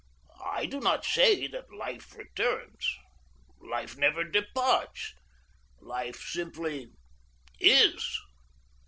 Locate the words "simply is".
6.27-8.19